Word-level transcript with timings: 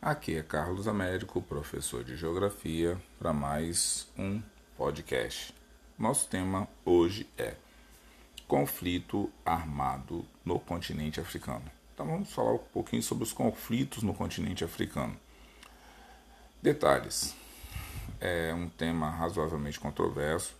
Aqui 0.00 0.36
é 0.36 0.44
Carlos 0.44 0.86
Américo, 0.86 1.42
professor 1.42 2.04
de 2.04 2.16
Geografia, 2.16 2.96
para 3.18 3.32
mais 3.32 4.06
um 4.16 4.40
podcast. 4.76 5.52
Nosso 5.98 6.28
tema 6.28 6.68
hoje 6.84 7.28
é 7.36 7.56
conflito 8.46 9.28
armado 9.44 10.24
no 10.44 10.60
continente 10.60 11.18
africano. 11.18 11.64
Então 11.92 12.06
vamos 12.06 12.32
falar 12.32 12.52
um 12.52 12.58
pouquinho 12.58 13.02
sobre 13.02 13.24
os 13.24 13.32
conflitos 13.32 14.04
no 14.04 14.14
continente 14.14 14.62
africano. 14.62 15.16
Detalhes. 16.62 17.34
É 18.20 18.54
um 18.54 18.68
tema 18.68 19.10
razoavelmente 19.10 19.80
controverso, 19.80 20.54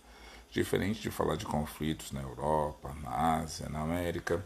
diferente 0.51 1.01
de 1.01 1.09
falar 1.09 1.37
de 1.37 1.45
conflitos 1.45 2.11
na 2.11 2.21
Europa, 2.21 2.93
na 3.01 3.37
Ásia, 3.37 3.69
na 3.69 3.79
América. 3.79 4.45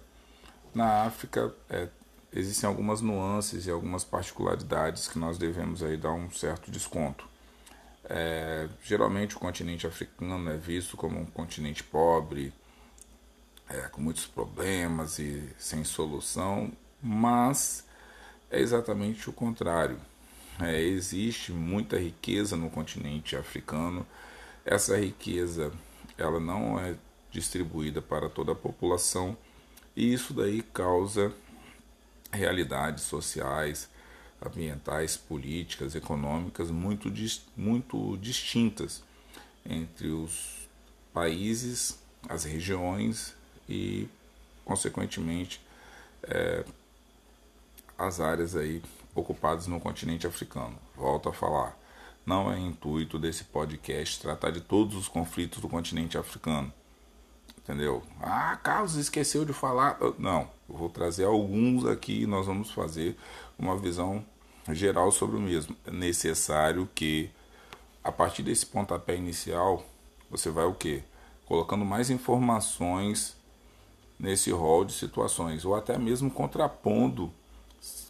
Na 0.72 1.04
África 1.06 1.52
é 1.68 1.90
existem 2.34 2.68
algumas 2.68 3.02
nuances 3.02 3.66
e 3.66 3.72
algumas 3.72 4.04
particularidades 4.04 5.08
que 5.08 5.20
nós 5.20 5.38
devemos 5.38 5.84
aí 5.84 5.96
dar 5.98 6.12
um 6.12 6.30
certo 6.32 6.72
desconto. 6.72 7.28
É, 8.06 8.68
geralmente 8.84 9.36
o 9.36 9.40
continente 9.40 9.88
africano 9.88 10.50
é 10.50 10.58
visto 10.58 10.98
como 10.98 11.20
um 11.20 11.26
continente 11.26 11.84
pobre, 11.84 12.54
é, 13.70 13.82
com 13.90 14.02
muitos 14.02 14.26
problemas 14.26 15.20
e 15.20 15.50
sem 15.58 15.84
solução, 15.84 16.72
mas 17.02 17.86
é 18.52 18.60
exatamente 18.60 19.30
o 19.30 19.34
contrário. 19.34 19.98
É, 20.60 20.82
existe 20.82 21.52
muita 21.52 21.98
riqueza 21.98 22.56
no 22.56 22.70
continente 22.70 23.36
africano. 23.36 24.06
Essa 24.66 24.98
riqueza 24.98 25.72
ela 26.18 26.40
não 26.40 26.80
é 26.80 26.96
distribuída 27.32 28.02
para 28.02 28.30
toda 28.30 28.52
a 28.52 28.56
população 28.56 29.36
e 29.96 30.14
isso 30.14 30.34
daí 30.34 30.62
causa 30.62 31.34
realidades 32.34 33.04
sociais, 33.04 33.90
ambientais, 34.46 35.16
políticas, 35.16 35.96
econômicas 35.96 36.70
muito, 36.70 37.12
muito 37.56 38.18
distintas 38.18 39.04
entre 39.66 40.10
os 40.10 40.68
países, 41.14 42.00
as 42.28 42.44
regiões 42.44 43.34
e, 43.70 44.10
consequentemente, 44.66 45.62
é, 46.24 46.66
as 47.98 48.20
áreas 48.20 48.56
aí 48.56 48.82
ocupadas 49.16 49.68
no 49.68 49.80
continente 49.80 50.28
africano. 50.28 50.78
Volto 50.96 51.30
a 51.30 51.34
falar, 51.34 51.78
não 52.26 52.52
é 52.52 52.60
intuito 52.60 53.20
desse 53.20 53.46
podcast 53.46 54.20
tratar 54.20 54.52
de 54.52 54.60
todos 54.60 54.96
os 54.96 55.08
conflitos 55.08 55.62
do 55.62 55.70
continente 55.70 56.18
africano 56.18 56.74
entendeu? 57.64 58.04
Ah, 58.22 58.58
Carlos 58.62 58.96
esqueceu 58.96 59.46
de 59.46 59.54
falar. 59.54 59.98
Não, 60.20 60.48
vou 60.68 60.90
trazer 60.90 61.26
alguns 61.26 61.86
aqui 61.86 62.24
e 62.24 62.28
nós 62.28 62.46
vamos 62.46 62.72
fazer 62.72 63.18
uma 63.58 63.78
visão 63.78 64.24
geral 64.70 65.12
sobre 65.12 65.38
o 65.38 65.42
mesmo. 65.42 65.76
É 65.86 65.92
necessário 65.92 66.88
que, 66.94 67.30
a 68.04 68.12
partir 68.12 68.44
desse 68.44 68.66
pontapé 68.66 69.16
inicial, 69.16 69.84
você 70.30 70.50
vai 70.50 70.66
o 70.66 70.74
quê? 70.74 71.04
Colocando 71.46 71.86
mais 71.86 72.10
informações 72.10 73.36
nesse 74.20 74.52
rol 74.52 74.86
de 74.86 74.94
situações, 74.94 75.66
ou 75.66 75.76
até 75.76 75.98
mesmo 75.98 76.32
contrapondo 76.32 77.32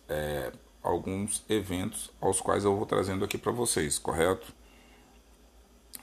é, 0.07 0.51
alguns 0.81 1.43
eventos 1.49 2.11
aos 2.21 2.39
quais 2.39 2.65
eu 2.65 2.75
vou 2.75 2.85
trazendo 2.85 3.25
aqui 3.25 3.37
para 3.37 3.51
vocês, 3.51 3.97
correto? 3.97 4.53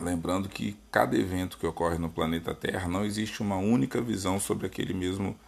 Lembrando 0.01 0.49
que 0.49 0.77
cada 0.91 1.17
evento 1.17 1.59
que 1.59 1.67
ocorre 1.67 1.99
no 1.99 2.09
planeta 2.09 2.55
Terra 2.55 2.89
não 2.89 3.05
existe 3.05 3.43
uma 3.43 3.57
única 3.57 4.01
visão 4.01 4.41
sobre 4.41 4.67
aquele 4.67 4.95
mesmo 4.95 5.39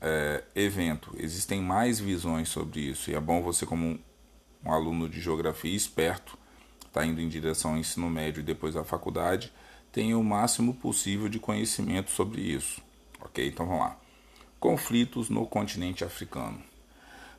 é, 0.00 0.44
evento. 0.54 1.14
Existem 1.18 1.62
mais 1.62 1.98
visões 1.98 2.48
sobre 2.48 2.80
isso 2.80 3.10
e 3.10 3.14
é 3.14 3.20
bom 3.20 3.42
você, 3.42 3.64
como 3.64 3.98
um, 4.64 4.72
aluno 4.72 5.08
de 5.08 5.20
geografia 5.20 5.74
esperto, 5.74 6.38
está 6.86 7.06
indo 7.06 7.20
em 7.20 7.28
direção 7.28 7.72
ao 7.72 7.78
ensino 7.78 8.10
médio 8.10 8.40
e 8.40 8.44
depois 8.44 8.76
à 8.76 8.84
faculdade, 8.84 9.52
tenha 9.90 10.18
o 10.18 10.24
máximo 10.24 10.74
possível 10.74 11.28
de 11.28 11.38
conhecimento 11.38 12.10
sobre 12.10 12.42
isso. 12.42 12.82
Ok? 13.20 13.46
Então 13.46 13.66
vamos 13.66 13.82
lá. 13.82 13.98
Conflitos 14.58 15.30
no 15.30 15.46
continente 15.46 16.04
africano. 16.04 16.62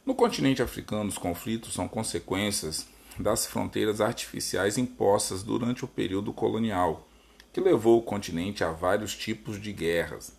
No 0.04 0.16
continente 0.16 0.64
africano, 0.64 1.10
os 1.10 1.18
conflitos 1.20 1.74
são 1.74 1.88
consequências 1.88 2.88
das 3.22 3.46
fronteiras 3.46 4.02
artificiais 4.02 4.78
impostas 4.78 5.44
durante 5.44 5.86
o 5.86 5.88
período 5.88 6.34
colonial, 6.34 7.08
que 7.54 7.62
levou 7.62 8.00
o 8.00 8.04
continente 8.04 8.64
a 8.64 8.72
vários 8.72 9.16
tipos 9.16 9.62
de 9.62 9.72
guerras. 9.72 10.36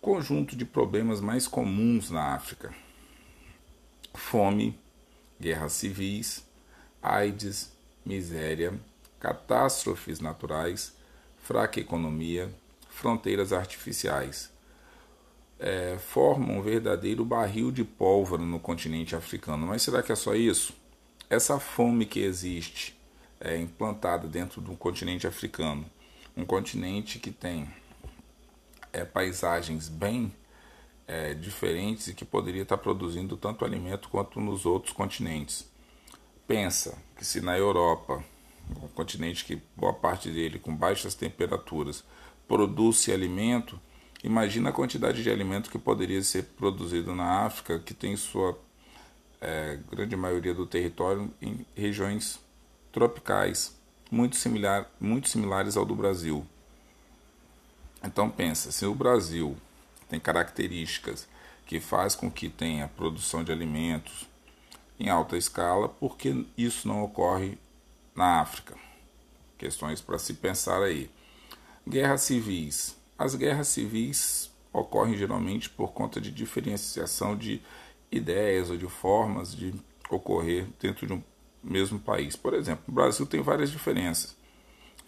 Conjunto 0.00 0.54
de 0.54 0.64
problemas 0.64 1.20
mais 1.20 1.48
comuns 1.48 2.10
na 2.10 2.34
África: 2.34 2.74
fome, 4.14 4.78
guerras 5.40 5.72
civis, 5.72 6.44
AIDS, 7.02 7.72
miséria, 8.04 8.78
catástrofes 9.18 10.20
naturais, 10.20 10.94
fraca 11.38 11.80
economia, 11.80 12.50
fronteiras 12.88 13.52
artificiais. 13.52 14.54
É, 15.58 15.96
formam 15.98 16.58
um 16.58 16.62
verdadeiro 16.62 17.24
barril 17.24 17.70
de 17.70 17.82
pólvora 17.82 18.42
no 18.42 18.60
continente 18.60 19.16
africano. 19.16 19.66
Mas 19.66 19.82
será 19.82 20.02
que 20.02 20.12
é 20.12 20.14
só 20.14 20.34
isso? 20.34 20.74
Essa 21.28 21.58
fome 21.58 22.06
que 22.06 22.20
existe 22.20 22.96
é 23.40 23.56
implantada 23.56 24.28
dentro 24.28 24.60
do 24.60 24.76
continente 24.76 25.26
africano, 25.26 25.84
um 26.36 26.44
continente 26.44 27.18
que 27.18 27.30
tem 27.30 27.68
é, 28.92 29.04
paisagens 29.04 29.88
bem 29.88 30.32
é, 31.06 31.34
diferentes 31.34 32.08
e 32.08 32.14
que 32.14 32.24
poderia 32.24 32.62
estar 32.62 32.78
produzindo 32.78 33.36
tanto 33.36 33.64
alimento 33.64 34.08
quanto 34.08 34.40
nos 34.40 34.64
outros 34.64 34.92
continentes. 34.92 35.68
Pensa 36.46 36.96
que 37.16 37.24
se 37.24 37.40
na 37.40 37.58
Europa, 37.58 38.24
um 38.82 38.88
continente 38.88 39.44
que 39.44 39.60
boa 39.76 39.92
parte 39.92 40.30
dele 40.30 40.58
com 40.58 40.74
baixas 40.74 41.14
temperaturas 41.14 42.04
produz 42.46 43.08
alimento, 43.08 43.80
imagina 44.22 44.70
a 44.70 44.72
quantidade 44.72 45.22
de 45.22 45.30
alimento 45.30 45.70
que 45.70 45.78
poderia 45.78 46.22
ser 46.22 46.44
produzido 46.56 47.14
na 47.14 47.44
África, 47.44 47.80
que 47.80 47.92
tem 47.92 48.16
sua 48.16 48.58
é, 49.40 49.78
grande 49.90 50.16
maioria 50.16 50.54
do 50.54 50.66
território 50.66 51.32
em 51.40 51.64
regiões 51.74 52.40
tropicais, 52.92 53.76
muito, 54.10 54.36
similar, 54.36 54.90
muito 55.00 55.28
similares 55.28 55.76
ao 55.76 55.84
do 55.84 55.94
Brasil. 55.94 56.46
Então 58.02 58.30
pensa, 58.30 58.70
se 58.70 58.86
o 58.86 58.94
Brasil 58.94 59.56
tem 60.08 60.20
características 60.20 61.28
que 61.66 61.80
faz 61.80 62.14
com 62.14 62.30
que 62.30 62.48
tenha 62.48 62.88
produção 62.88 63.42
de 63.42 63.50
alimentos 63.50 64.28
em 64.98 65.08
alta 65.08 65.36
escala, 65.36 65.88
por 65.88 66.16
que 66.16 66.46
isso 66.56 66.86
não 66.88 67.02
ocorre 67.02 67.58
na 68.14 68.40
África? 68.40 68.74
Questões 69.58 70.00
para 70.00 70.18
se 70.18 70.34
pensar 70.34 70.82
aí. 70.82 71.10
Guerras 71.88 72.22
civis. 72.22 72.96
As 73.18 73.34
guerras 73.34 73.68
civis 73.68 74.50
ocorrem 74.72 75.16
geralmente 75.16 75.68
por 75.70 75.92
conta 75.92 76.20
de 76.20 76.30
diferenciação 76.30 77.36
de 77.36 77.60
ideias 78.10 78.70
ou 78.70 78.76
de 78.76 78.86
formas 78.86 79.54
de 79.54 79.74
ocorrer 80.10 80.66
dentro 80.80 81.06
de 81.06 81.12
um 81.12 81.22
mesmo 81.62 81.98
país. 81.98 82.36
Por 82.36 82.54
exemplo, 82.54 82.84
o 82.88 82.92
Brasil 82.92 83.26
tem 83.26 83.40
várias 83.40 83.70
diferenças. 83.70 84.36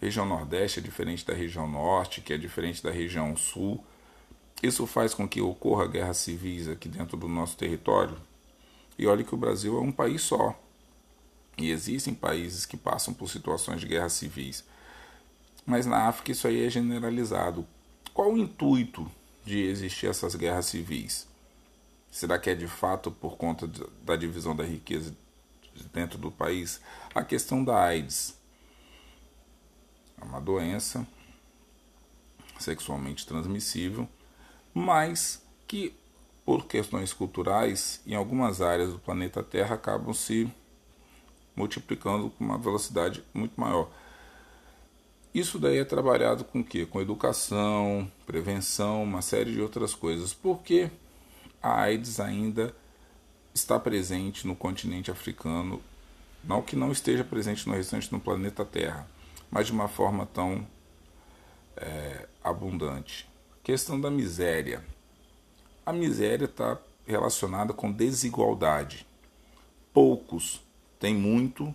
A 0.01 0.05
região 0.05 0.25
Nordeste 0.25 0.79
é 0.79 0.81
diferente 0.81 1.25
da 1.25 1.33
região 1.33 1.67
Norte, 1.67 2.21
que 2.21 2.33
é 2.33 2.37
diferente 2.37 2.83
da 2.83 2.91
região 2.91 3.35
Sul. 3.35 3.83
Isso 4.61 4.85
faz 4.85 5.13
com 5.13 5.27
que 5.27 5.41
ocorra 5.41 5.87
guerras 5.87 6.17
civis 6.17 6.67
aqui 6.67 6.89
dentro 6.89 7.15
do 7.17 7.27
nosso 7.27 7.57
território. 7.57 8.17
E 8.97 9.07
olhe 9.07 9.23
que 9.23 9.33
o 9.33 9.37
Brasil 9.37 9.77
é 9.77 9.81
um 9.81 9.91
país 9.91 10.21
só. 10.21 10.57
E 11.57 11.71
existem 11.71 12.13
países 12.13 12.65
que 12.65 12.77
passam 12.77 13.13
por 13.13 13.29
situações 13.29 13.81
de 13.81 13.87
guerras 13.87 14.13
civis. 14.13 14.63
Mas 15.65 15.85
na 15.85 16.07
África 16.07 16.31
isso 16.31 16.47
aí 16.47 16.65
é 16.65 16.69
generalizado. 16.69 17.65
Qual 18.13 18.33
o 18.33 18.37
intuito 18.37 19.09
de 19.45 19.59
existir 19.59 20.07
essas 20.07 20.35
guerras 20.35 20.65
civis? 20.65 21.27
Será 22.11 22.39
que 22.39 22.49
é 22.49 22.55
de 22.55 22.67
fato 22.67 23.11
por 23.11 23.37
conta 23.37 23.69
da 24.03 24.15
divisão 24.15 24.55
da 24.55 24.63
riqueza 24.63 25.15
dentro 25.93 26.17
do 26.17 26.31
país? 26.31 26.81
A 27.13 27.23
questão 27.23 27.63
da 27.63 27.79
AIDS 27.81 28.37
é 30.19 30.23
uma 30.23 30.41
doença 30.41 31.07
sexualmente 32.59 33.25
transmissível, 33.25 34.07
mas 34.73 35.41
que 35.67 35.95
por 36.45 36.65
questões 36.65 37.13
culturais 37.13 38.01
em 38.07 38.15
algumas 38.15 38.59
áreas 38.59 38.91
do 38.91 38.99
planeta 38.99 39.43
Terra 39.43 39.75
acabam 39.75 40.13
se 40.13 40.51
multiplicando 41.55 42.31
com 42.31 42.43
uma 42.43 42.57
velocidade 42.57 43.23
muito 43.33 43.59
maior. 43.59 43.89
Isso 45.33 45.59
daí 45.59 45.77
é 45.77 45.85
trabalhado 45.85 46.43
com 46.43 46.61
o 46.61 46.63
quê? 46.63 46.85
Com 46.87 46.99
educação, 46.99 48.11
prevenção, 48.25 49.03
uma 49.03 49.21
série 49.21 49.51
de 49.51 49.61
outras 49.61 49.93
coisas. 49.93 50.33
Por 50.33 50.63
quê? 50.63 50.89
A 51.61 51.81
AIDS 51.81 52.19
ainda 52.19 52.73
está 53.53 53.79
presente 53.79 54.47
no 54.47 54.55
continente 54.55 55.11
africano, 55.11 55.81
não 56.43 56.61
que 56.61 56.75
não 56.75 56.91
esteja 56.91 57.23
presente 57.23 57.67
no 57.67 57.75
restante 57.75 58.09
do 58.09 58.19
planeta 58.19 58.63
Terra, 58.63 59.07
mas 59.51 59.67
de 59.67 59.73
uma 59.73 59.87
forma 59.87 60.25
tão 60.25 60.65
é, 61.75 62.27
abundante. 62.43 63.27
Questão 63.63 63.99
da 63.99 64.09
miséria. 64.09 64.83
A 65.85 65.91
miséria 65.91 66.45
está 66.45 66.77
relacionada 67.05 67.73
com 67.73 67.91
desigualdade. 67.91 69.05
poucos 69.91 70.61
têm 70.99 71.15
muito 71.15 71.73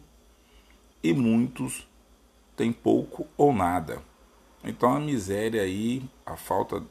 e 1.03 1.13
muitos 1.13 1.87
têm 2.57 2.73
pouco 2.73 3.27
ou 3.37 3.53
nada. 3.53 4.01
Então 4.63 4.95
a 4.95 5.01
miséria 5.01 5.63
aí, 5.63 6.09
a 6.25 6.37
falta 6.37 6.83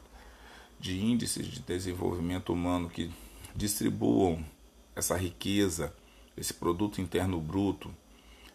de 0.84 1.02
índices 1.02 1.46
de 1.46 1.60
desenvolvimento 1.60 2.52
humano 2.52 2.90
que 2.90 3.10
distribuam 3.56 4.44
essa 4.94 5.16
riqueza, 5.16 5.94
esse 6.36 6.52
produto 6.52 7.00
interno 7.00 7.40
bruto 7.40 7.90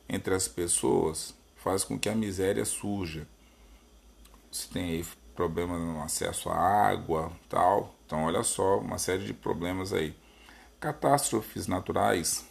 entre 0.08 0.36
as 0.36 0.48
pessoas, 0.48 1.34
faz 1.56 1.84
com 1.84 1.98
que 1.98 2.08
a 2.08 2.14
miséria 2.14 2.64
surja. 2.66 3.28
Se 4.52 4.70
tem 4.70 4.92
aí 4.92 5.06
problema 5.36 5.80
no 5.80 6.04
acesso 6.04 6.50
à 6.50 6.56
água, 6.56 7.32
tal. 7.50 7.96
Então 8.06 8.26
olha 8.26 8.44
só, 8.44 8.78
uma 8.78 9.00
série 9.00 9.26
de 9.26 9.34
problemas 9.34 9.92
aí. 9.92 10.16
Catástrofes 10.80 11.66
naturais 11.66 12.46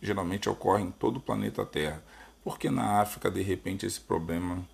geralmente 0.00 0.48
ocorrem 0.48 0.86
em 0.86 0.90
todo 0.90 1.18
o 1.18 1.20
planeta 1.20 1.64
Terra. 1.64 2.02
Porque 2.42 2.68
na 2.68 3.00
África, 3.00 3.30
de 3.30 3.40
repente, 3.40 3.86
esse 3.86 4.00
problema 4.00 4.66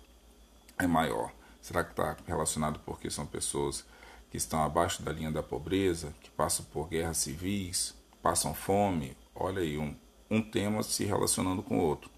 é 0.79 0.87
maior? 0.87 1.31
Será 1.61 1.83
que 1.83 1.91
está 1.91 2.17
relacionado 2.25 2.79
porque 2.83 3.11
são 3.11 3.27
pessoas 3.27 3.85
que 4.29 4.37
estão 4.37 4.63
abaixo 4.63 5.01
da 5.01 5.11
linha 5.11 5.31
da 5.31 5.43
pobreza, 5.43 6.13
que 6.21 6.29
passam 6.31 6.65
por 6.71 6.87
guerras 6.87 7.17
civis, 7.17 7.95
passam 8.21 8.53
fome? 8.53 9.15
Olha 9.33 9.61
aí, 9.61 9.77
um, 9.77 9.95
um 10.29 10.41
tema 10.41 10.83
se 10.83 11.05
relacionando 11.05 11.63
com 11.63 11.79
o 11.79 11.81
outro. 11.81 12.09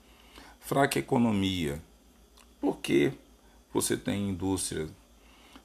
Fraca 0.60 1.00
economia. 1.00 1.82
Por 2.60 2.78
que 2.78 3.12
você 3.74 3.96
tem 3.96 4.30
indústrias 4.30 4.90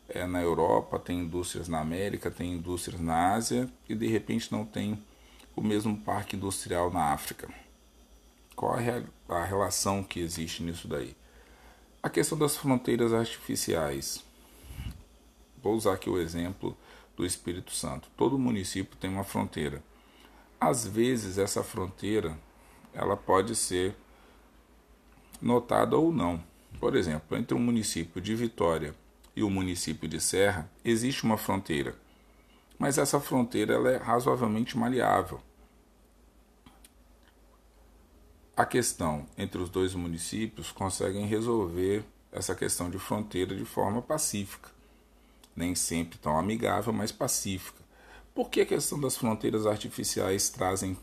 é, 0.08 0.26
na 0.26 0.40
Europa, 0.40 0.98
tem 0.98 1.20
indústrias 1.20 1.68
na 1.68 1.80
América, 1.80 2.30
tem 2.30 2.54
indústrias 2.54 3.00
na 3.00 3.34
Ásia 3.34 3.68
e 3.88 3.94
de 3.94 4.06
repente 4.06 4.52
não 4.52 4.64
tem 4.64 5.02
o 5.54 5.62
mesmo 5.62 5.96
parque 5.96 6.36
industrial 6.36 6.90
na 6.90 7.12
África. 7.12 7.48
Qual 8.54 8.78
é 8.78 9.02
a 9.28 9.44
relação 9.44 10.02
que 10.02 10.20
existe 10.20 10.62
nisso 10.62 10.86
daí? 10.88 11.16
A 12.02 12.08
questão 12.08 12.38
das 12.38 12.56
fronteiras 12.56 13.12
artificiais. 13.12 14.24
Vou 15.66 15.74
usar 15.74 15.94
aqui 15.94 16.08
o 16.08 16.20
exemplo 16.20 16.76
do 17.16 17.26
Espírito 17.26 17.72
Santo. 17.72 18.08
Todo 18.16 18.38
município 18.38 18.96
tem 18.98 19.10
uma 19.10 19.24
fronteira. 19.24 19.82
Às 20.60 20.86
vezes 20.86 21.38
essa 21.38 21.60
fronteira 21.64 22.38
ela 22.94 23.16
pode 23.16 23.56
ser 23.56 23.96
notada 25.42 25.96
ou 25.96 26.12
não. 26.12 26.40
Por 26.78 26.94
exemplo, 26.94 27.36
entre 27.36 27.52
o 27.52 27.58
município 27.58 28.20
de 28.20 28.32
Vitória 28.32 28.94
e 29.34 29.42
o 29.42 29.50
município 29.50 30.08
de 30.08 30.20
Serra 30.20 30.70
existe 30.84 31.24
uma 31.24 31.36
fronteira, 31.36 31.96
mas 32.78 32.96
essa 32.96 33.18
fronteira 33.18 33.74
ela 33.74 33.90
é 33.90 33.96
razoavelmente 33.96 34.78
maleável. 34.78 35.40
A 38.56 38.64
questão 38.64 39.26
entre 39.36 39.60
os 39.60 39.68
dois 39.68 39.96
municípios 39.96 40.70
conseguem 40.70 41.26
resolver 41.26 42.04
essa 42.30 42.54
questão 42.54 42.88
de 42.88 43.00
fronteira 43.00 43.56
de 43.56 43.64
forma 43.64 44.00
pacífica, 44.00 44.75
nem 45.56 45.74
sempre 45.74 46.18
tão 46.18 46.38
amigável, 46.38 46.92
mas 46.92 47.10
pacífica. 47.10 47.82
Por 48.34 48.50
que 48.50 48.60
a 48.60 48.66
questão 48.66 49.00
das 49.00 49.16
fronteiras 49.16 49.66
artificiais 49.66 50.50
trazem 50.50 50.96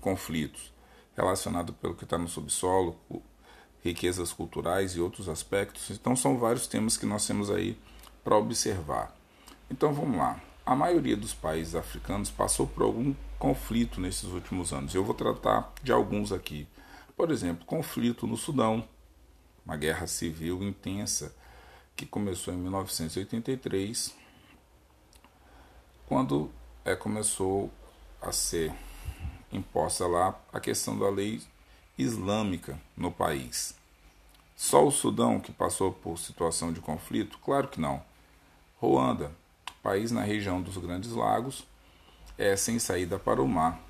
conflitos 0.00 0.72
relacionado 1.16 1.72
pelo 1.72 1.94
que 1.94 2.04
está 2.04 2.16
no 2.16 2.28
subsolo, 2.28 2.96
riquezas 3.82 4.32
culturais 4.32 4.92
e 4.92 5.00
outros 5.00 5.28
aspectos? 5.28 5.90
Então 5.90 6.14
são 6.14 6.38
vários 6.38 6.68
temas 6.68 6.96
que 6.96 7.04
nós 7.04 7.26
temos 7.26 7.50
aí 7.50 7.76
para 8.22 8.36
observar. 8.36 9.12
Então 9.68 9.92
vamos 9.92 10.16
lá. 10.16 10.40
A 10.64 10.76
maioria 10.76 11.16
dos 11.16 11.34
países 11.34 11.74
africanos 11.74 12.30
passou 12.30 12.68
por 12.68 12.84
algum 12.84 13.12
conflito 13.36 14.00
nesses 14.00 14.30
últimos 14.30 14.72
anos. 14.72 14.94
Eu 14.94 15.02
vou 15.02 15.14
tratar 15.14 15.72
de 15.82 15.90
alguns 15.90 16.30
aqui. 16.30 16.68
Por 17.16 17.32
exemplo, 17.32 17.66
conflito 17.66 18.24
no 18.24 18.36
Sudão, 18.36 18.88
uma 19.66 19.76
guerra 19.76 20.06
civil 20.06 20.62
intensa 20.62 21.34
que 21.96 22.06
começou 22.06 22.52
em 22.52 22.56
1983, 22.56 24.14
quando 26.06 26.50
é, 26.84 26.94
começou 26.94 27.70
a 28.20 28.32
ser 28.32 28.72
imposta 29.52 30.06
lá 30.06 30.38
a 30.52 30.60
questão 30.60 30.98
da 30.98 31.08
lei 31.08 31.42
islâmica 31.98 32.80
no 32.96 33.10
país. 33.10 33.74
Só 34.56 34.86
o 34.86 34.90
Sudão 34.90 35.40
que 35.40 35.52
passou 35.52 35.92
por 35.92 36.18
situação 36.18 36.72
de 36.72 36.80
conflito? 36.80 37.38
Claro 37.38 37.68
que 37.68 37.80
não. 37.80 38.02
Ruanda, 38.80 39.32
país 39.82 40.10
na 40.10 40.22
região 40.22 40.62
dos 40.62 40.76
Grandes 40.76 41.12
Lagos, 41.12 41.66
é 42.38 42.56
sem 42.56 42.78
saída 42.78 43.18
para 43.18 43.42
o 43.42 43.48
mar. 43.48 43.80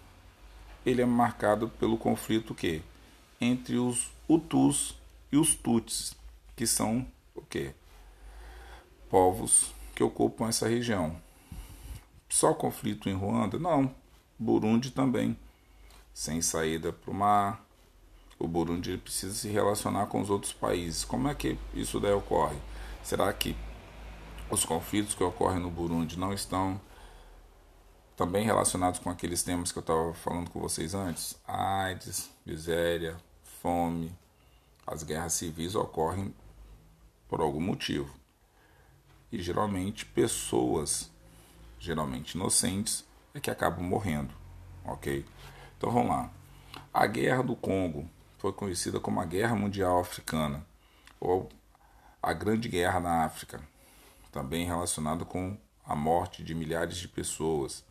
Ele 0.84 1.02
é 1.02 1.06
marcado 1.06 1.68
pelo 1.68 1.96
conflito 1.96 2.54
que 2.54 2.82
entre 3.40 3.76
os 3.76 4.10
Hutus 4.28 4.96
e 5.30 5.36
os 5.36 5.54
Tutsis, 5.54 6.16
que 6.56 6.66
são 6.66 7.06
o 7.34 7.42
quê? 7.42 7.74
Povos 9.12 9.74
que 9.94 10.02
ocupam 10.02 10.48
essa 10.48 10.66
região. 10.66 11.14
Só 12.30 12.54
conflito 12.54 13.10
em 13.10 13.12
Ruanda? 13.12 13.58
Não. 13.58 13.94
Burundi 14.38 14.90
também. 14.90 15.36
Sem 16.14 16.40
saída 16.40 16.94
para 16.94 17.10
o 17.10 17.14
mar. 17.14 17.62
O 18.38 18.48
Burundi 18.48 18.96
precisa 18.96 19.34
se 19.34 19.50
relacionar 19.50 20.06
com 20.06 20.18
os 20.22 20.30
outros 20.30 20.54
países. 20.54 21.04
Como 21.04 21.28
é 21.28 21.34
que 21.34 21.58
isso 21.74 22.00
daí 22.00 22.14
ocorre? 22.14 22.56
Será 23.02 23.30
que 23.34 23.54
os 24.50 24.64
conflitos 24.64 25.14
que 25.14 25.22
ocorrem 25.22 25.60
no 25.60 25.70
Burundi 25.70 26.18
não 26.18 26.32
estão 26.32 26.80
também 28.16 28.46
relacionados 28.46 28.98
com 28.98 29.10
aqueles 29.10 29.42
temas 29.42 29.70
que 29.70 29.78
eu 29.78 29.82
estava 29.82 30.14
falando 30.14 30.48
com 30.48 30.58
vocês 30.58 30.94
antes? 30.94 31.38
AIDS, 31.46 32.30
miséria, 32.46 33.18
fome, 33.60 34.10
as 34.86 35.02
guerras 35.02 35.34
civis 35.34 35.74
ocorrem 35.74 36.34
por 37.28 37.42
algum 37.42 37.60
motivo. 37.60 38.21
E 39.32 39.42
geralmente 39.42 40.04
pessoas, 40.04 41.10
geralmente 41.78 42.34
inocentes, 42.34 43.04
é 43.34 43.40
que 43.40 43.50
acabam 43.50 43.82
morrendo, 43.82 44.34
ok? 44.84 45.24
Então 45.78 45.90
vamos 45.90 46.10
lá. 46.10 46.30
A 46.92 47.06
Guerra 47.06 47.42
do 47.42 47.56
Congo 47.56 48.08
foi 48.36 48.52
conhecida 48.52 49.00
como 49.00 49.20
a 49.20 49.24
Guerra 49.24 49.56
Mundial 49.56 49.98
Africana, 49.98 50.66
ou 51.18 51.48
a 52.22 52.32
Grande 52.32 52.68
Guerra 52.68 53.00
na 53.00 53.24
África, 53.24 53.60
também 54.30 54.66
relacionada 54.66 55.24
com 55.24 55.56
a 55.84 55.96
morte 55.96 56.44
de 56.44 56.54
milhares 56.54 56.96
de 56.96 57.08
pessoas. 57.08 57.84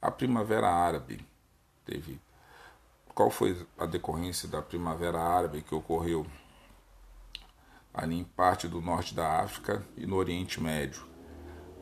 A 0.00 0.10
Primavera 0.10 0.68
Árabe 0.68 1.26
teve. 1.84 2.20
Qual 3.14 3.30
foi 3.30 3.66
a 3.78 3.86
decorrência 3.86 4.48
da 4.48 4.60
Primavera 4.60 5.20
Árabe 5.20 5.62
que 5.62 5.74
ocorreu 5.74 6.26
ali 7.94 8.16
em 8.16 8.24
parte 8.24 8.66
do 8.66 8.80
norte 8.80 9.14
da 9.14 9.40
África 9.40 9.84
e 9.96 10.06
no 10.06 10.16
Oriente 10.16 10.62
Médio? 10.62 11.06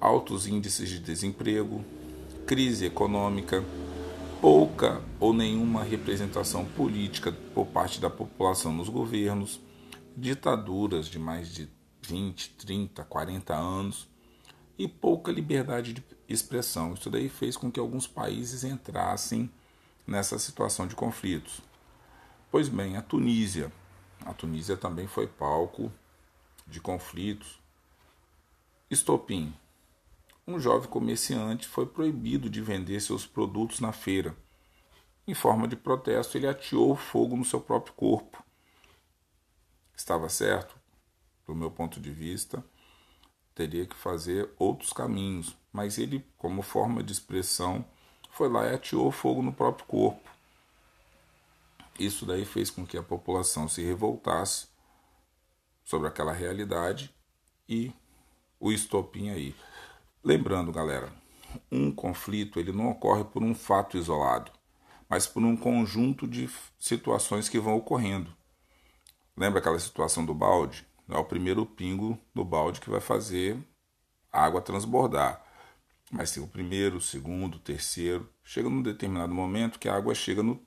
Altos 0.01 0.47
índices 0.47 0.89
de 0.89 0.99
desemprego, 0.99 1.85
crise 2.47 2.87
econômica, 2.87 3.65
pouca 4.41 5.03
ou 5.21 5.33
nenhuma 5.33 5.83
representação 5.83 6.65
política 6.65 7.31
por 7.55 7.67
parte 7.67 8.01
da 8.01 8.09
população 8.09 8.73
nos 8.73 8.89
governos, 8.89 9.61
ditaduras 10.17 11.07
de 11.07 11.19
mais 11.19 11.49
de 11.49 11.69
20, 12.03 12.51
30, 12.55 13.05
40 13.05 13.55
anos 13.55 14.09
e 14.79 14.89
pouca 14.89 15.31
liberdade 15.31 15.93
de 15.93 16.05
expressão. 16.29 16.95
Isso 16.95 17.11
daí 17.11 17.29
fez 17.29 17.57
com 17.57 17.71
que 17.71 17.79
alguns 17.79 18.07
países 18.07 18.65
entrassem 18.65 19.51
nessa 20.07 20.39
situação 20.39 20.87
de 20.87 20.97
conflitos. 20.97 21.61
Pois 22.51 22.69
bem, 22.69 22.97
a 22.97 23.03
Tunísia. 23.03 23.71
A 24.25 24.33
Tunísia 24.33 24.77
também 24.77 25.07
foi 25.07 25.27
palco 25.27 25.93
de 26.71 26.81
conflitos. 26.81 27.61
Estopim. 28.89 29.53
Um 30.47 30.59
jovem 30.59 30.89
comerciante 30.89 31.67
foi 31.69 31.85
proibido 31.85 32.49
de 32.49 32.63
vender 32.63 33.01
seus 33.01 33.27
produtos 33.27 33.81
na 33.81 33.93
feira. 33.93 34.37
Em 35.27 35.35
forma 35.35 35.69
de 35.69 35.77
protesto, 35.77 36.39
ele 36.39 36.47
ateou 36.47 36.97
fogo 36.97 37.37
no 37.37 37.45
seu 37.45 37.61
próprio 37.61 37.93
corpo. 37.95 38.43
Estava 39.95 40.29
certo? 40.29 40.75
Do 41.47 41.55
meu 41.55 41.71
ponto 41.71 42.01
de 42.01 42.11
vista, 42.11 42.65
teria 43.55 43.85
que 43.85 43.97
fazer 43.97 44.49
outros 44.59 44.93
caminhos, 44.93 45.57
mas 45.73 45.99
ele, 45.99 46.25
como 46.39 46.63
forma 46.63 47.03
de 47.03 47.13
expressão, 47.13 47.85
foi 48.31 48.49
lá 48.49 48.67
e 48.67 48.75
ateou 48.75 49.11
fogo 49.11 49.43
no 49.43 49.53
próprio 49.53 49.87
corpo. 49.87 50.29
Isso 51.99 52.25
daí 52.25 52.45
fez 52.45 52.71
com 52.71 52.87
que 52.87 52.97
a 52.97 53.03
população 53.03 53.69
se 53.69 53.83
revoltasse 53.83 54.70
sobre 55.91 56.07
aquela 56.07 56.33
realidade 56.33 57.13
e 57.69 57.93
o 58.61 58.71
estopim 58.71 59.31
aí. 59.31 59.57
Lembrando, 60.23 60.71
galera, 60.71 61.13
um 61.71 61.91
conflito 61.91 62.61
ele 62.61 62.71
não 62.71 62.91
ocorre 62.91 63.25
por 63.25 63.43
um 63.43 63.53
fato 63.53 63.99
isolado, 63.99 64.53
mas 65.09 65.27
por 65.27 65.43
um 65.43 65.57
conjunto 65.57 66.29
de 66.29 66.49
situações 66.79 67.49
que 67.49 67.59
vão 67.59 67.77
ocorrendo. 67.77 68.33
Lembra 69.37 69.59
aquela 69.59 69.81
situação 69.81 70.25
do 70.25 70.33
balde? 70.33 70.87
É 71.09 71.19
o 71.19 71.25
primeiro 71.25 71.67
pingo 71.67 72.17
do 72.33 72.45
balde 72.45 72.81
que 72.81 72.89
vai 72.89 73.01
fazer 73.01 73.59
a 74.33 74.45
água 74.45 74.61
transbordar. 74.61 75.45
Mas 76.09 76.31
tem 76.31 76.41
o 76.41 76.47
primeiro, 76.47 76.99
o 76.99 77.01
segundo, 77.01 77.57
o 77.57 77.61
terceiro. 77.61 78.31
Chega 78.45 78.69
num 78.69 78.83
determinado 78.83 79.35
momento 79.35 79.79
que 79.81 79.89
a 79.89 79.97
água 79.97 80.15
chega 80.15 80.41
no 80.41 80.65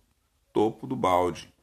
topo 0.51 0.85
do 0.85 0.97
balde. 0.97 1.53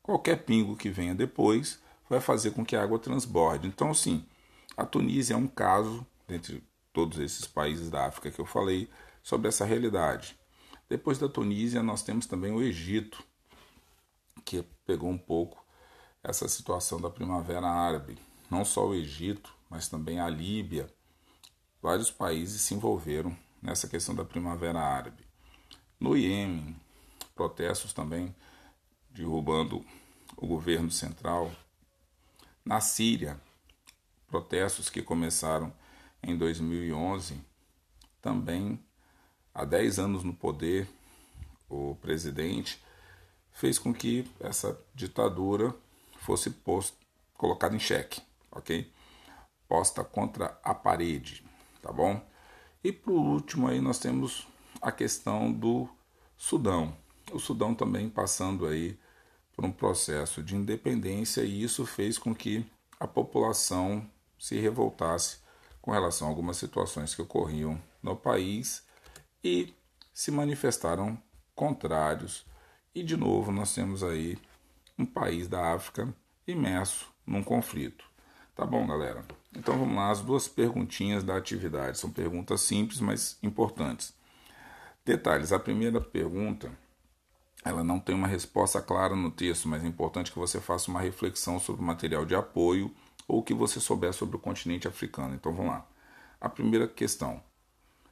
Qualquer 0.00 0.44
pingo 0.44 0.76
que 0.76 0.90
venha 0.90 1.14
depois 1.14 1.82
vai 2.14 2.20
fazer 2.20 2.52
com 2.52 2.64
que 2.64 2.76
a 2.76 2.82
água 2.82 2.98
transborde. 2.98 3.66
Então, 3.66 3.92
sim, 3.92 4.24
a 4.76 4.84
Tunísia 4.84 5.34
é 5.34 5.36
um 5.36 5.46
caso, 5.46 6.06
dentre 6.26 6.62
todos 6.92 7.18
esses 7.18 7.46
países 7.46 7.90
da 7.90 8.06
África 8.06 8.30
que 8.30 8.40
eu 8.40 8.46
falei, 8.46 8.88
sobre 9.22 9.48
essa 9.48 9.64
realidade. 9.64 10.38
Depois 10.88 11.18
da 11.18 11.28
Tunísia, 11.28 11.82
nós 11.82 12.02
temos 12.02 12.26
também 12.26 12.52
o 12.52 12.62
Egito, 12.62 13.22
que 14.44 14.62
pegou 14.86 15.10
um 15.10 15.18
pouco 15.18 15.64
essa 16.22 16.46
situação 16.46 17.00
da 17.00 17.10
primavera 17.10 17.66
árabe. 17.66 18.16
Não 18.50 18.64
só 18.64 18.86
o 18.86 18.94
Egito, 18.94 19.52
mas 19.68 19.88
também 19.88 20.20
a 20.20 20.28
Líbia. 20.28 20.88
Vários 21.82 22.10
países 22.10 22.60
se 22.60 22.74
envolveram 22.74 23.36
nessa 23.60 23.88
questão 23.88 24.14
da 24.14 24.24
primavera 24.24 24.80
árabe. 24.80 25.24
No 25.98 26.16
Iêmen, 26.16 26.76
protestos 27.34 27.92
também 27.92 28.34
derrubando 29.10 29.84
o 30.36 30.46
governo 30.46 30.90
central. 30.90 31.50
Na 32.64 32.80
Síria, 32.80 33.38
protestos 34.26 34.88
que 34.88 35.02
começaram 35.02 35.70
em 36.22 36.34
2011, 36.34 37.38
também 38.22 38.82
há 39.54 39.66
10 39.66 39.98
anos 39.98 40.24
no 40.24 40.32
poder, 40.32 40.88
o 41.68 41.94
presidente 41.96 42.82
fez 43.52 43.78
com 43.78 43.92
que 43.92 44.26
essa 44.40 44.80
ditadura 44.94 45.74
fosse 46.20 46.48
posto, 46.48 46.96
colocada 47.34 47.76
em 47.76 47.78
xeque, 47.78 48.22
ok? 48.50 48.90
Posta 49.68 50.02
contra 50.02 50.58
a 50.64 50.74
parede, 50.74 51.44
tá 51.82 51.92
bom? 51.92 52.26
E 52.82 52.90
por 52.90 53.12
último 53.12 53.68
aí 53.68 53.78
nós 53.78 53.98
temos 53.98 54.48
a 54.80 54.90
questão 54.90 55.52
do 55.52 55.86
Sudão. 56.34 56.96
O 57.30 57.38
Sudão 57.38 57.74
também 57.74 58.08
passando 58.08 58.66
aí 58.66 58.98
por 59.54 59.64
um 59.64 59.72
processo 59.72 60.42
de 60.42 60.56
independência 60.56 61.42
e 61.42 61.62
isso 61.62 61.86
fez 61.86 62.18
com 62.18 62.34
que 62.34 62.66
a 62.98 63.06
população 63.06 64.08
se 64.38 64.58
revoltasse 64.58 65.38
com 65.80 65.90
relação 65.90 66.26
a 66.26 66.30
algumas 66.30 66.56
situações 66.56 67.14
que 67.14 67.22
ocorriam 67.22 67.80
no 68.02 68.16
país 68.16 68.84
e 69.42 69.72
se 70.12 70.30
manifestaram 70.30 71.20
contrários. 71.54 72.44
E 72.94 73.02
de 73.02 73.16
novo 73.16 73.52
nós 73.52 73.74
temos 73.74 74.02
aí 74.02 74.38
um 74.98 75.04
país 75.04 75.48
da 75.48 75.74
África 75.74 76.14
imerso 76.46 77.12
num 77.26 77.42
conflito. 77.42 78.04
Tá 78.54 78.64
bom, 78.64 78.86
galera? 78.86 79.24
Então 79.52 79.78
vamos 79.78 79.96
lá, 79.96 80.10
as 80.10 80.20
duas 80.20 80.46
perguntinhas 80.46 81.24
da 81.24 81.36
atividade. 81.36 81.98
São 81.98 82.10
perguntas 82.10 82.60
simples, 82.60 83.00
mas 83.00 83.36
importantes. 83.42 84.14
Detalhes: 85.04 85.52
a 85.52 85.58
primeira 85.58 86.00
pergunta 86.00 86.70
ela 87.64 87.82
não 87.82 87.98
tem 87.98 88.14
uma 88.14 88.26
resposta 88.26 88.80
clara 88.82 89.16
no 89.16 89.30
texto, 89.30 89.68
mas 89.68 89.82
é 89.82 89.86
importante 89.86 90.30
que 90.30 90.38
você 90.38 90.60
faça 90.60 90.90
uma 90.90 91.00
reflexão 91.00 91.58
sobre 91.58 91.80
o 91.82 91.84
material 91.84 92.26
de 92.26 92.34
apoio 92.34 92.94
ou 93.26 93.42
que 93.42 93.54
você 93.54 93.80
souber 93.80 94.12
sobre 94.12 94.36
o 94.36 94.38
continente 94.38 94.86
africano. 94.86 95.34
Então 95.34 95.52
vamos 95.52 95.72
lá. 95.72 95.86
A 96.38 96.48
primeira 96.48 96.86
questão: 96.86 97.42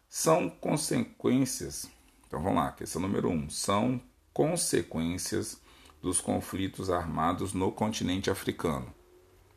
são 0.09 0.49
consequências. 0.49 1.87
Então 2.27 2.43
vamos 2.43 2.57
lá, 2.57 2.73
questão 2.73 3.03
número 3.03 3.29
um: 3.29 3.51
são 3.51 4.01
consequências 4.33 5.61
dos 6.01 6.19
conflitos 6.19 6.89
armados 6.89 7.53
no 7.53 7.71
continente 7.71 8.31
africano. 8.31 8.93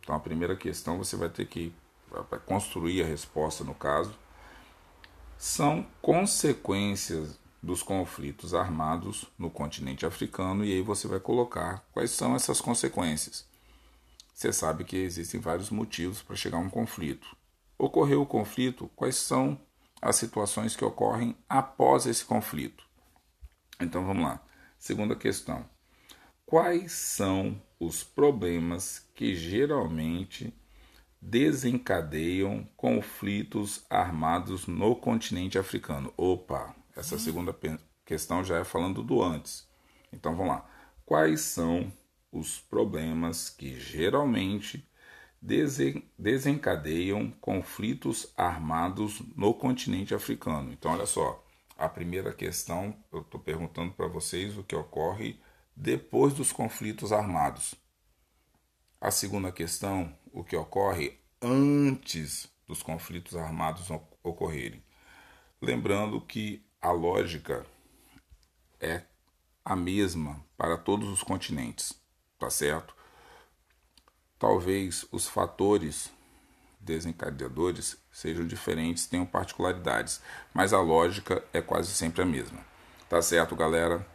Então 0.01 0.13
a 0.13 0.19
primeira 0.19 0.57
questão 0.57 0.97
você 0.97 1.15
vai 1.15 1.29
ter 1.29 1.47
que 1.47 1.73
construir 2.45 3.01
a 3.01 3.05
resposta 3.05 3.63
no 3.63 3.73
caso. 3.73 4.13
São 5.37 5.85
consequências 6.01 7.39
dos 7.65 7.81
conflitos 7.81 8.53
armados 8.53 9.25
no 9.39 9.49
continente 9.49 10.05
africano 10.05 10.63
e 10.63 10.71
aí 10.71 10.81
você 10.83 11.07
vai 11.07 11.19
colocar 11.19 11.83
quais 11.91 12.11
são 12.11 12.35
essas 12.35 12.61
consequências. 12.61 13.43
Você 14.31 14.53
sabe 14.53 14.83
que 14.83 14.95
existem 14.95 15.39
vários 15.39 15.71
motivos 15.71 16.21
para 16.21 16.35
chegar 16.35 16.57
a 16.57 16.61
um 16.61 16.69
conflito. 16.69 17.35
Ocorreu 17.75 18.21
o 18.21 18.25
conflito, 18.25 18.89
quais 18.95 19.15
são 19.15 19.59
as 19.99 20.15
situações 20.15 20.75
que 20.75 20.85
ocorrem 20.85 21.35
após 21.49 22.05
esse 22.05 22.23
conflito? 22.23 22.85
Então 23.81 24.05
vamos 24.05 24.23
lá. 24.23 24.39
Segunda 24.77 25.15
questão. 25.15 25.65
Quais 26.45 26.91
são 26.91 27.59
os 27.79 28.03
problemas 28.03 29.03
que 29.15 29.35
geralmente 29.35 30.53
desencadeiam 31.19 32.67
conflitos 32.77 33.83
armados 33.89 34.67
no 34.67 34.95
continente 34.95 35.57
africano? 35.57 36.13
Opa, 36.15 36.75
essa 36.95 37.19
segunda 37.19 37.55
questão 38.05 38.43
já 38.43 38.59
é 38.59 38.63
falando 38.63 39.03
do 39.03 39.21
antes. 39.21 39.67
Então 40.11 40.35
vamos 40.35 40.53
lá. 40.53 40.69
Quais 41.05 41.41
são 41.41 41.91
os 42.31 42.59
problemas 42.59 43.49
que 43.49 43.79
geralmente 43.79 44.87
desencadeiam 46.17 47.29
conflitos 47.39 48.31
armados 48.35 49.21
no 49.35 49.53
continente 49.53 50.15
africano? 50.15 50.71
Então, 50.71 50.91
olha 50.91 51.05
só. 51.05 51.43
A 51.77 51.89
primeira 51.89 52.33
questão, 52.33 52.95
eu 53.11 53.19
estou 53.19 53.39
perguntando 53.39 53.91
para 53.93 54.07
vocês 54.07 54.57
o 54.57 54.63
que 54.63 54.75
ocorre 54.75 55.37
depois 55.75 56.33
dos 56.33 56.53
conflitos 56.53 57.11
armados. 57.11 57.75
A 59.01 59.11
segunda 59.11 59.51
questão, 59.51 60.17
o 60.31 60.41
que 60.41 60.55
ocorre 60.55 61.19
antes 61.41 62.49
dos 62.65 62.81
conflitos 62.81 63.35
armados 63.35 63.89
ocorrerem. 64.23 64.81
Lembrando 65.61 66.21
que 66.21 66.64
a 66.85 66.91
lógica 66.91 67.65
é 68.79 69.01
a 69.63 69.75
mesma 69.75 70.39
para 70.55 70.77
todos 70.77 71.09
os 71.09 71.23
continentes, 71.23 71.99
tá 72.37 72.47
certo? 72.47 72.95
Talvez 74.37 75.03
os 75.11 75.27
fatores 75.27 76.11
desencadeadores 76.79 77.97
sejam 78.11 78.45
diferentes, 78.45 79.07
tenham 79.07 79.25
particularidades, 79.25 80.21
mas 80.53 80.73
a 80.73 80.79
lógica 80.79 81.43
é 81.51 81.59
quase 81.59 81.91
sempre 81.91 82.21
a 82.21 82.25
mesma. 82.25 82.63
Tá 83.09 83.19
certo, 83.19 83.55
galera? 83.55 84.05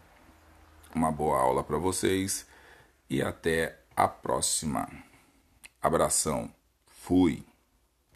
Uma 0.94 1.10
boa 1.10 1.40
aula 1.40 1.64
para 1.64 1.76
vocês 1.76 2.46
e 3.08 3.20
até 3.20 3.80
a 3.96 4.06
próxima. 4.06 4.88
Abração. 5.82 6.48
Fui. 6.86 7.49